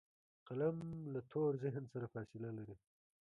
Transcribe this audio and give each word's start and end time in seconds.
قلم 0.47 0.77
له 1.13 1.21
تور 1.31 1.51
ذهن 1.63 1.83
سره 1.93 2.05
فاصله 2.13 2.49
لري 2.57 2.77